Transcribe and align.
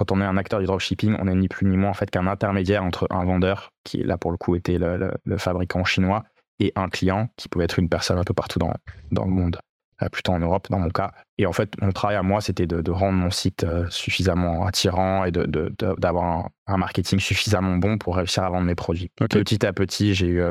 quand 0.00 0.12
on 0.12 0.22
est 0.22 0.24
un 0.24 0.38
acteur 0.38 0.60
du 0.60 0.64
dropshipping, 0.64 1.14
on 1.20 1.28
est 1.28 1.34
ni 1.34 1.46
plus 1.46 1.66
ni 1.66 1.76
moins 1.76 1.90
en 1.90 1.94
fait 1.94 2.10
qu'un 2.10 2.26
intermédiaire 2.26 2.82
entre 2.82 3.06
un 3.10 3.22
vendeur, 3.22 3.70
qui 3.84 3.98
là 3.98 4.16
pour 4.16 4.30
le 4.30 4.38
coup 4.38 4.56
était 4.56 4.78
le, 4.78 5.36
fabricant 5.36 5.84
chinois, 5.84 6.24
et 6.58 6.72
un 6.74 6.88
client, 6.88 7.28
qui 7.36 7.50
pouvait 7.50 7.66
être 7.66 7.78
une 7.78 7.90
personne 7.90 8.16
un 8.16 8.24
peu 8.24 8.32
partout 8.32 8.58
dans, 8.58 8.72
dans 9.12 9.26
le 9.26 9.30
monde, 9.30 9.58
euh, 10.00 10.08
plutôt 10.08 10.32
en 10.32 10.38
Europe 10.38 10.68
dans 10.70 10.78
mon 10.78 10.88
cas. 10.88 11.12
Et 11.36 11.44
en 11.44 11.52
fait, 11.52 11.78
mon 11.82 11.92
travail 11.92 12.16
à 12.16 12.22
moi, 12.22 12.40
c'était 12.40 12.66
de, 12.66 12.90
rendre 12.90 13.18
mon 13.18 13.30
site 13.30 13.64
euh, 13.64 13.84
suffisamment 13.90 14.64
attirant 14.64 15.26
et 15.26 15.32
d'avoir 15.32 16.48
un, 16.66 16.76
marketing 16.78 17.20
suffisamment 17.20 17.76
bon 17.76 17.98
pour 17.98 18.16
réussir 18.16 18.42
à 18.42 18.48
vendre 18.48 18.64
mes 18.64 18.74
produits. 18.74 19.10
Petit 19.16 19.66
à 19.66 19.74
petit, 19.74 20.14
j'ai 20.14 20.28
eu, 20.28 20.42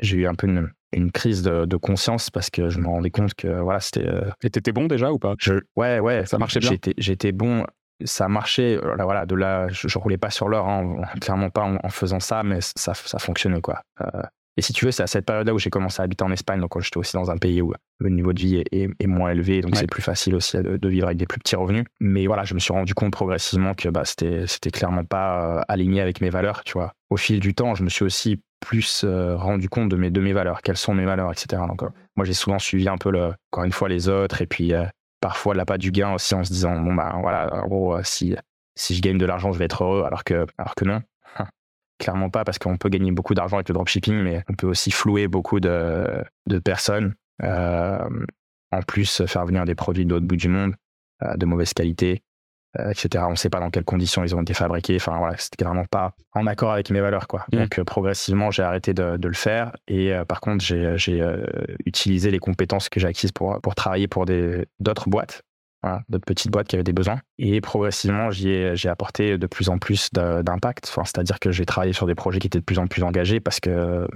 j'ai 0.00 0.16
eu 0.16 0.26
un 0.26 0.34
peu 0.34 0.46
une, 0.46 0.70
une 0.94 1.12
crise 1.12 1.42
de, 1.42 1.76
conscience 1.76 2.30
parce 2.30 2.48
que 2.48 2.70
je 2.70 2.78
me 2.78 2.86
rendais 2.86 3.10
compte 3.10 3.34
que 3.34 3.48
voilà 3.60 3.80
c'était. 3.80 4.06
Euh, 4.06 4.30
Et 4.42 4.48
t'étais 4.48 4.72
bon 4.72 4.86
déjà 4.86 5.12
ou 5.12 5.18
pas? 5.18 5.34
Je, 5.38 5.54
Ouais 5.76 6.00
ouais. 6.00 6.24
Ça 6.24 6.38
marchait 6.38 6.60
bien. 6.60 6.72
J'étais 6.96 7.32
bon. 7.32 7.66
Ça 8.04 8.28
marchait. 8.28 8.78
Euh, 8.82 8.96
là, 8.96 9.04
voilà 9.04 9.26
de 9.26 9.34
là 9.34 9.68
je, 9.68 9.88
je 9.88 9.98
roulais 9.98 10.18
pas 10.18 10.30
sur 10.30 10.48
l'or, 10.48 10.68
hein, 10.68 11.02
clairement 11.20 11.50
pas 11.50 11.62
en, 11.62 11.88
faisant 11.88 12.20
ça, 12.20 12.42
mais 12.42 12.58
ça 12.60 12.94
ça 12.94 13.18
fonctionnait 13.18 13.60
quoi. 13.60 13.82
Euh, 14.00 14.22
et 14.56 14.62
si 14.62 14.72
tu 14.72 14.84
veux, 14.84 14.92
c'est 14.92 15.02
à 15.02 15.08
cette 15.08 15.26
période-là 15.26 15.52
où 15.52 15.58
j'ai 15.58 15.70
commencé 15.70 16.00
à 16.00 16.04
habiter 16.04 16.22
en 16.22 16.30
Espagne, 16.30 16.60
donc 16.60 16.80
j'étais 16.80 16.96
aussi 16.96 17.14
dans 17.14 17.28
un 17.28 17.36
pays 17.36 17.60
où 17.60 17.72
le 17.98 18.08
niveau 18.08 18.32
de 18.32 18.38
vie 18.40 18.62
est, 18.70 19.06
moins 19.06 19.30
élevé, 19.30 19.60
donc 19.60 19.74
c'est 19.74 19.88
plus 19.88 20.02
facile 20.02 20.36
aussi 20.36 20.56
de, 20.56 20.88
vivre 20.88 21.06
avec 21.06 21.18
des 21.18 21.26
plus 21.26 21.40
petits 21.40 21.56
revenus. 21.56 21.84
Mais 21.98 22.28
voilà, 22.28 22.44
je 22.44 22.54
me 22.54 22.60
suis 22.60 22.72
rendu 22.72 22.94
compte 22.94 23.12
progressivement 23.12 23.74
que 23.74 23.88
bah, 23.88 24.04
c'était, 24.04 24.46
c'était 24.46 24.70
clairement 24.70 25.04
pas 25.04 25.62
aligné 25.66 26.00
avec 26.00 26.20
mes 26.20 26.30
valeurs, 26.30 26.62
tu 26.62 26.74
vois. 26.74 26.92
Au 27.10 27.16
fil 27.16 27.40
du 27.40 27.52
temps, 27.52 27.74
je 27.74 27.82
me 27.82 27.88
suis 27.88 28.04
aussi 28.04 28.40
plus 28.64 29.04
euh, 29.04 29.36
rendu 29.36 29.68
compte 29.68 29.88
de 29.88 29.96
mes, 29.96 30.10
de 30.10 30.20
mes 30.20 30.32
valeurs, 30.32 30.62
quelles 30.62 30.76
sont 30.76 30.94
mes 30.94 31.04
valeurs, 31.04 31.30
etc. 31.30 31.62
Donc, 31.68 31.82
euh, 31.82 31.88
moi, 32.16 32.24
j'ai 32.24 32.32
souvent 32.32 32.58
suivi 32.58 32.88
un 32.88 32.96
peu, 32.96 33.10
le, 33.10 33.32
encore 33.52 33.64
une 33.64 33.72
fois, 33.72 33.88
les 33.88 34.08
autres, 34.08 34.40
et 34.42 34.46
puis 34.46 34.72
euh, 34.72 34.84
parfois 35.24 35.54
la 35.54 35.64
pas 35.64 35.78
du 35.78 35.90
gain 35.90 36.12
aussi 36.12 36.34
en 36.34 36.44
se 36.44 36.52
disant, 36.52 36.78
bon, 36.78 36.92
bah 36.92 37.16
voilà, 37.18 37.64
en 37.64 37.66
gros, 37.66 38.02
si, 38.02 38.36
si 38.74 38.94
je 38.94 39.00
gagne 39.00 39.16
de 39.16 39.24
l'argent, 39.24 39.52
je 39.52 39.58
vais 39.58 39.64
être 39.64 39.82
heureux, 39.82 40.04
alors 40.04 40.22
que, 40.22 40.44
alors 40.58 40.74
que 40.74 40.84
non. 40.84 41.00
Clairement 41.98 42.28
pas, 42.28 42.44
parce 42.44 42.58
qu'on 42.58 42.76
peut 42.76 42.90
gagner 42.90 43.10
beaucoup 43.10 43.32
d'argent 43.32 43.56
avec 43.56 43.70
le 43.70 43.72
dropshipping, 43.72 44.16
mais 44.16 44.44
on 44.50 44.52
peut 44.52 44.66
aussi 44.66 44.90
flouer 44.90 45.26
beaucoup 45.26 45.60
de, 45.60 46.22
personnes. 46.62 47.14
en 47.42 48.82
plus, 48.86 49.24
faire 49.24 49.46
venir 49.46 49.64
des 49.64 49.74
produits 49.74 50.04
d'autres 50.04 50.26
bouts 50.26 50.36
du 50.36 50.48
monde, 50.48 50.74
de 51.22 51.46
mauvaise 51.46 51.72
qualité, 51.72 52.22
euh, 52.22 52.33
etc. 52.78 53.24
On 53.26 53.32
ne 53.32 53.36
sait 53.36 53.50
pas 53.50 53.60
dans 53.60 53.70
quelles 53.70 53.84
conditions 53.84 54.24
ils 54.24 54.34
ont 54.34 54.42
été 54.42 54.54
fabriqués. 54.54 54.96
Enfin 54.96 55.18
voilà, 55.18 55.36
c'était 55.38 55.64
vraiment 55.64 55.84
pas 55.84 56.14
en 56.32 56.46
accord 56.46 56.72
avec 56.72 56.90
mes 56.90 57.00
valeurs 57.00 57.28
quoi. 57.28 57.46
Mmh. 57.52 57.56
Donc 57.56 57.78
euh, 57.78 57.84
progressivement, 57.84 58.50
j'ai 58.50 58.62
arrêté 58.62 58.94
de, 58.94 59.18
le 59.22 59.34
faire 59.34 59.72
et 59.88 60.12
euh, 60.12 60.24
par 60.24 60.40
contre, 60.40 60.64
j'ai 60.64 61.22
utilisé 61.86 62.30
les 62.30 62.38
compétences 62.38 62.88
que 62.88 63.00
j'ai 63.00 63.08
acquises 63.08 63.32
pour 63.32 63.60
pour 63.60 63.74
travailler 63.74 64.08
pour 64.08 64.26
des 64.26 64.66
d'autres 64.80 65.08
boîtes. 65.08 65.42
d'autres 66.08 66.24
petites 66.24 66.50
boîtes 66.50 66.68
qui 66.68 66.76
avaient 66.76 66.84
des 66.84 66.92
besoins. 66.92 67.20
Et 67.38 67.60
progressivement, 67.60 68.30
j'ai 68.30 68.88
apporté 68.88 69.38
de 69.38 69.46
plus 69.46 69.68
en 69.68 69.78
plus 69.78 70.10
d'impact. 70.12 70.86
Enfin, 70.88 71.04
C'est-à-dire 71.04 71.38
que 71.38 71.52
j'ai 71.52 71.66
travaillé 71.66 71.92
sur 71.92 72.06
des 72.06 72.14
projets 72.14 72.38
qui 72.38 72.46
étaient 72.46 72.60
de 72.60 72.64
plus 72.64 72.78
en 72.78 72.86
plus 72.86 73.02
engagés 73.02 73.40
parce 73.40 73.60
que 73.60 74.06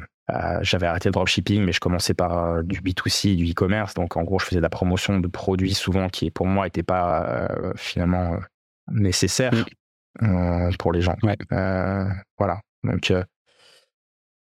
j'avais 0.60 0.86
arrêté 0.86 1.08
le 1.08 1.12
dropshipping, 1.12 1.64
mais 1.64 1.72
je 1.72 1.80
commençais 1.80 2.14
par 2.14 2.62
du 2.62 2.80
B2C, 2.80 3.36
du 3.36 3.50
e-commerce. 3.50 3.94
Donc, 3.94 4.16
en 4.16 4.24
gros, 4.24 4.38
je 4.38 4.44
faisais 4.44 4.56
de 4.56 4.62
la 4.62 4.68
promotion 4.68 5.20
de 5.20 5.28
produits 5.28 5.74
souvent 5.74 6.08
qui, 6.08 6.30
pour 6.30 6.46
moi, 6.46 6.66
n'étaient 6.66 6.82
pas 6.82 7.48
finalement 7.76 8.38
nécessaires 8.90 9.54
mmh. 10.20 10.70
pour 10.78 10.92
les 10.92 11.00
gens. 11.00 11.16
voilà. 12.38 12.60
Donc, 12.84 13.12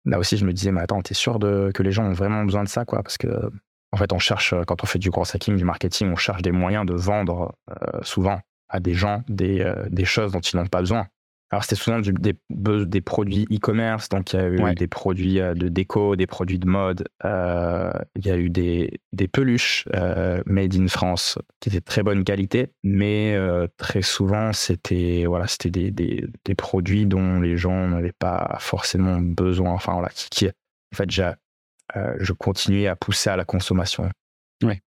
là 0.04 0.18
aussi, 0.18 0.36
je 0.36 0.44
me 0.44 0.52
disais, 0.52 0.72
mais 0.72 0.80
attends, 0.80 1.02
t'es 1.02 1.14
sûr 1.14 1.38
de, 1.38 1.70
que 1.72 1.82
les 1.82 1.92
gens 1.92 2.04
ont 2.04 2.12
vraiment 2.12 2.44
besoin 2.44 2.64
de 2.64 2.68
ça, 2.68 2.84
quoi? 2.84 3.02
Parce 3.02 3.18
que, 3.18 3.50
en 3.92 3.96
fait, 3.96 4.12
on 4.12 4.18
cherche, 4.18 4.54
quand 4.66 4.82
on 4.82 4.86
fait 4.86 4.98
du 4.98 5.10
gros 5.10 5.22
hacking, 5.22 5.56
du 5.56 5.64
marketing, 5.64 6.10
on 6.10 6.16
cherche 6.16 6.42
des 6.42 6.52
moyens 6.52 6.84
de 6.84 6.94
vendre 6.94 7.54
souvent 8.02 8.40
à 8.68 8.80
des 8.80 8.94
gens 8.94 9.22
des, 9.28 9.72
des 9.88 10.04
choses 10.04 10.32
dont 10.32 10.40
ils 10.40 10.56
n'ont 10.56 10.66
pas 10.66 10.80
besoin. 10.80 11.06
Alors, 11.50 11.62
c'était 11.62 11.76
souvent 11.76 12.00
des, 12.00 12.34
des, 12.50 13.00
produits 13.00 13.46
e-commerce, 13.52 14.08
donc 14.08 14.32
il 14.32 14.36
y 14.36 14.42
a 14.42 14.48
eu 14.48 14.74
des 14.74 14.88
produits 14.88 15.40
euh, 15.40 15.54
de 15.54 15.68
déco, 15.68 16.16
des 16.16 16.26
produits 16.26 16.58
de 16.58 16.66
mode, 16.66 17.06
euh, 17.24 17.92
il 18.16 18.26
y 18.26 18.30
a 18.30 18.36
eu 18.36 18.50
des, 18.50 19.00
des 19.12 19.28
peluches 19.28 19.84
euh, 19.94 20.42
made 20.46 20.74
in 20.74 20.88
France 20.88 21.38
qui 21.60 21.68
étaient 21.68 21.78
de 21.78 21.84
très 21.84 22.02
bonne 22.02 22.24
qualité, 22.24 22.72
mais 22.82 23.38
très 23.76 24.02
souvent, 24.02 24.52
c'était 24.52 25.24
voilà, 25.26 25.46
c'était 25.46 25.70
des, 25.70 25.90
des, 25.92 26.24
des, 26.44 26.54
produits 26.56 27.06
dont 27.06 27.40
les 27.40 27.56
gens 27.56 27.88
n'avaient 27.88 28.12
pas 28.12 28.56
forcément 28.58 29.20
besoin. 29.20 29.72
Enfin, 29.72 29.92
voilà, 29.92 30.08
qui, 30.08 30.48
en 30.48 30.96
fait, 30.96 31.10
je 31.10 32.32
continuais 32.32 32.88
à 32.88 32.96
pousser 32.96 33.30
à 33.30 33.36
la 33.36 33.44
consommation. 33.44 34.10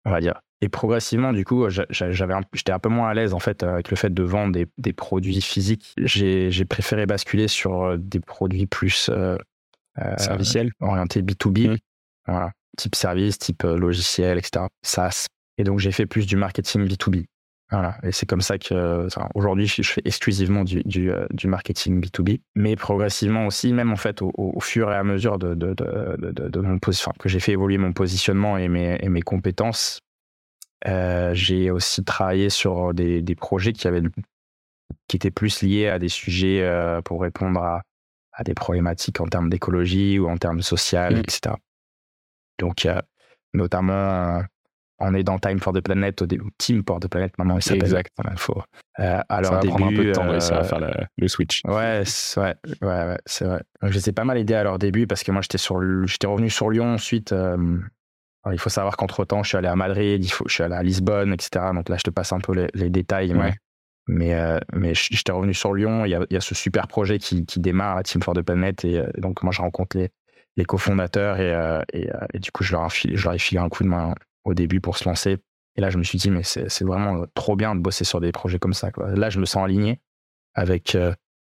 On 0.09 0.11
va 0.11 0.21
dire. 0.21 0.41
Et 0.61 0.69
progressivement, 0.69 1.33
du 1.33 1.45
coup, 1.45 1.69
j'avais, 1.69 2.33
j'étais 2.53 2.73
un 2.73 2.79
peu 2.79 2.89
moins 2.89 3.11
à 3.11 3.15
l'aise 3.15 3.35
en 3.35 3.39
fait 3.39 3.63
avec 3.63 3.91
le 3.91 3.97
fait 3.97 4.13
de 4.13 4.23
vendre 4.23 4.53
des, 4.53 4.67
des 4.79 4.93
produits 4.93 5.41
physiques. 5.41 5.95
J'ai, 5.99 6.65
préféré 6.65 7.07
basculer 7.07 7.47
sur 7.47 7.85
euh, 7.85 7.97
des 7.99 8.19
produits 8.19 8.67
plus 8.67 9.09
euh, 9.11 9.37
euh 9.99 10.17
serviciels, 10.17 10.73
orientés 10.81 11.23
B2B, 11.23 11.69
mmh. 11.69 11.77
voilà, 12.27 12.53
type 12.77 12.95
service, 12.95 13.39
type 13.39 13.65
euh, 13.65 13.77
logiciel, 13.77 14.39
etc. 14.39 14.65
SaaS. 14.83 15.27
Et 15.59 15.65
donc 15.65 15.79
j'ai 15.79 15.93
fait 15.93 16.07
plus 16.07 16.27
du 16.27 16.37
marketing 16.37 16.89
B2B. 16.89 17.27
Voilà. 17.71 17.99
Et 18.03 18.13
c'est 18.13 18.25
comme 18.25 18.41
ça 18.41 18.57
que 18.59 19.09
aujourd'hui 19.35 19.67
je 19.67 19.83
fais 19.83 20.01
exclusivement 20.07 20.65
du, 20.65 20.83
du, 20.85 21.11
du, 21.31 21.49
marketing 21.49 22.01
B2B, 22.01 22.41
mais 22.55 22.77
progressivement 22.77 23.47
aussi, 23.47 23.75
même 23.75 23.93
en 23.93 23.97
fait 23.97 24.23
au, 24.23 24.33
au 24.37 24.61
fur 24.61 24.91
et 24.91 24.97
à 24.97 25.05
mesure 25.05 25.39
de, 25.39 25.55
de, 25.55 25.75
de, 25.75 26.49
de 26.49 26.61
mon 26.61 26.79
que 26.79 27.29
j'ai 27.29 27.41
fait 27.41 27.53
évoluer 27.53 27.77
mon 27.77 27.93
positionnement 27.93 28.57
et 28.57 28.69
mes, 28.69 28.99
et 29.03 29.11
mes 29.11 29.21
compétences, 29.21 30.01
euh, 30.87 31.35
j'ai 31.35 31.71
aussi 31.71 32.03
travaillé 32.05 32.49
sur 32.49 32.95
des, 32.95 33.21
des, 33.21 33.35
projets 33.35 33.75
qui, 33.75 33.87
avaient, 33.87 34.03
qui 35.07 35.17
étaient 35.17 35.31
plus 35.31 35.63
liés 35.63 35.89
à 35.89 35.99
des 35.99 36.09
sujets 36.09 36.63
euh, 36.63 37.03
pour 37.03 37.21
répondre 37.21 37.61
à, 37.61 37.83
à, 38.33 38.45
des 38.45 38.55
problématiques 38.55 39.21
en 39.21 39.27
termes 39.27 39.51
d'écologie 39.51 40.19
ou 40.19 40.29
en 40.29 40.39
termes 40.39 40.63
social, 40.63 41.17
mmh. 41.17 41.19
etc. 41.19 41.55
Donc, 42.59 42.89
notamment 43.53 44.43
en 44.99 45.15
aidant 45.15 45.39
Time 45.39 45.61
for 45.61 45.73
the 45.73 45.81
Planet, 45.81 46.21
au 46.23 46.27
Team 46.59 46.83
for 46.87 47.01
the 47.01 47.09
Planet, 47.09 47.37
maintenant 47.39 47.59
il. 47.59 47.75
Exact. 47.75 48.13
Faut, 48.37 48.61
euh, 48.99 49.21
alors, 49.29 49.51
Ça 49.51 49.57
va 49.57 49.61
début, 49.61 49.83
un 49.83 49.89
peu 49.89 50.05
de 50.05 50.13
temps 50.13 50.25
de 50.25 50.31
réussir 50.31 50.57
à 50.57 50.65
faire 50.65 50.81
le, 50.81 51.29
switch. 51.29 51.63
Ouais, 51.65 52.03
ouais, 52.37 52.55
ouais, 52.83 52.87
ouais 52.87 53.19
c'est 53.27 53.45
vrai. 53.45 53.63
je 53.83 53.93
les 53.93 54.09
ai 54.09 54.13
pas 54.13 54.25
mal 54.25 54.39
aidés 54.39 54.55
à 54.55 54.65
leur 54.65 54.79
début 54.79 55.07
parce 55.07 55.23
que 55.23 55.33
moi 55.33 55.43
j'étais 55.43 55.59
sur, 55.59 55.81
j'étais 56.07 56.27
revenu 56.27 56.51
sur 56.51 56.71
Lyon 56.71 56.95
ensuite 56.95 57.33
il 58.53 58.59
faut 58.59 58.71
savoir 58.71 58.97
qu'entre-temps, 58.97 59.43
je 59.43 59.49
suis 59.49 59.57
allé 59.57 59.69
à 59.69 59.77
Madrid, 59.77 60.25
il 60.25 60.31
faut, 60.31 60.45
je 60.47 60.55
suis 60.55 60.63
allé 60.63 60.75
à 60.75 60.83
Lisbonne, 60.83 61.33
etc. 61.33 61.67
Donc 61.75 61.89
là, 61.89 61.97
je 61.97 62.03
te 62.03 62.11
passe 62.11 62.33
un 62.33 62.41
peu 62.41 62.69
les, 62.75 62.91
détails. 62.91 63.35
Mais, 64.11 64.35
euh, 64.35 64.59
mais, 64.73 64.95
j'étais 64.95 65.33
revenu 65.33 65.55
sur 65.55 65.75
Lyon. 65.75 66.05
Il 66.05 66.11
y, 66.11 66.37
a, 66.37 66.41
ce 66.41 66.55
super 66.55 66.87
projet 66.89 67.19
qui, 67.19 67.45
démarre, 67.57 67.97
la 67.97 68.03
Team 68.03 68.23
for 68.23 68.35
the 68.35 68.43
Planet. 68.43 68.85
Et 68.85 68.99
euh, 68.99 69.09
donc, 69.19 69.43
moi, 69.43 69.53
je 69.53 69.61
rencontre 69.61 69.97
les, 69.97 70.09
les 70.57 70.65
cofondateurs 70.65 71.39
et, 71.39 71.55
euh, 71.55 71.83
et, 71.93 72.39
du 72.39 72.51
coup, 72.51 72.65
je 72.65 72.73
leur, 72.73 72.87
ai 72.87 72.91
filé, 72.91 73.17
je 73.17 73.25
leur 73.25 73.35
ai 73.35 73.39
filé 73.39 73.61
un 73.61 73.69
coup 73.69 73.83
de 73.83 73.89
main 73.89 74.15
au 74.49 74.55
début 74.55 74.81
pour 74.81 74.97
se 74.99 75.09
lancer. 75.09 75.39
Et 75.77 75.81
là, 75.81 75.91
je 75.91 75.99
me 75.99 76.03
suis 76.03 76.19
dit, 76.19 76.31
mais 76.31 76.43
c'est 76.43 76.83
vraiment 76.83 77.25
trop 77.35 77.55
bien 77.55 77.75
de 77.77 77.81
bosser 77.81 78.05
sur 78.05 78.21
des 78.21 78.33
projets 78.33 78.59
comme 78.59 78.75
ça. 78.75 78.91
Là, 78.97 79.31
je 79.31 79.39
me 79.39 79.45
sens 79.45 79.65
aligné 79.65 80.01
avec, 80.55 80.97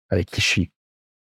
avec 0.10 0.28
qui 0.28 0.42
je 0.42 0.46
suis. 0.46 0.72